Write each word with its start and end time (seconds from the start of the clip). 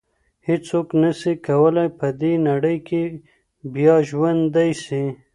هیڅوک 0.47 0.87
نسي 1.01 1.33
کولای 1.47 1.89
په 1.99 2.07
دې 2.21 2.33
نړۍ 2.49 2.77
کي 2.87 3.01
بیا 3.73 3.95
ژوندی 4.09 4.71
سي. 4.83 5.03